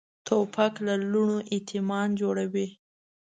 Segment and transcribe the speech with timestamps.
[0.25, 2.67] توپک له لوڼو یتیمان جوړوي.